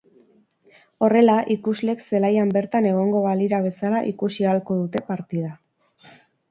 [1.07, 5.57] Horrela, ikusleek zelaian bertan egongo balira bezala ikusi ahalko dute partida.